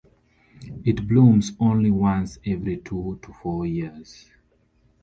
[0.83, 4.31] It blooms only once every two to four years.